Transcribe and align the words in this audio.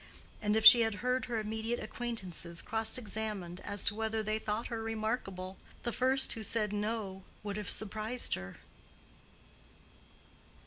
And 0.41 0.55
if 0.57 0.65
she 0.65 0.81
had 0.81 0.95
heard 1.05 1.25
her 1.25 1.39
immediate 1.39 1.79
acquaintances 1.79 2.63
cross 2.63 2.97
examined 2.97 3.59
as 3.59 3.85
to 3.85 3.93
whether 3.93 4.23
they 4.23 4.39
thought 4.39 4.65
her 4.69 4.81
remarkable, 4.81 5.57
the 5.83 5.91
first 5.91 6.33
who 6.33 6.41
said 6.41 6.73
"No" 6.73 7.21
would 7.43 7.55
have 7.55 7.69
surprised 7.69 8.33
her. 8.33 8.57